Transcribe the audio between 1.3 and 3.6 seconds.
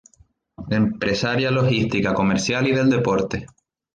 Logística, comercial y del deporte.